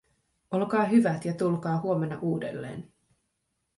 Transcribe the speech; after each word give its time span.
Olkaa 0.51 0.85
hyvät 0.85 1.25
ja 1.25 1.33
tulkaa 1.33 1.77
huomenna 1.79 2.19
uudelleen." 2.19 2.93